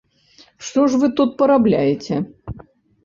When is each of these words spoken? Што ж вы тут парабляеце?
Што 0.69 0.85
ж 0.93 1.03
вы 1.03 1.07
тут 1.21 1.37
парабляеце? 1.43 2.21